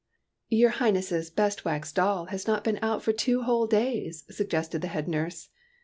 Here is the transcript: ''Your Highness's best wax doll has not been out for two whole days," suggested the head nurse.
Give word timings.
''Your 0.51 0.71
Highness's 0.81 1.29
best 1.29 1.63
wax 1.63 1.91
doll 1.91 2.25
has 2.33 2.47
not 2.47 2.63
been 2.63 2.79
out 2.81 3.03
for 3.03 3.13
two 3.13 3.43
whole 3.43 3.67
days," 3.67 4.25
suggested 4.35 4.81
the 4.81 4.87
head 4.87 5.07
nurse. 5.07 5.49